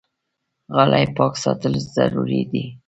[0.73, 2.63] غالۍ پاک ساتل ضروري دي.